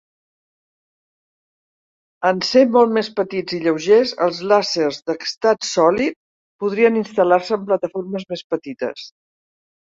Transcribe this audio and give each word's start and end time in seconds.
En 2.29 2.41
ser 2.53 2.63
molt 2.77 2.95
més 2.95 3.11
petits 3.19 3.57
i 3.59 3.61
lleugers, 3.67 4.15
els 4.27 4.41
làsers 4.53 4.99
d'estat 5.11 5.71
sòlid 5.75 6.19
podrien 6.67 7.01
instal·lar-se 7.05 7.59
en 7.61 7.71
plataformes 7.71 8.29
més 8.35 8.47
petites. 8.57 9.09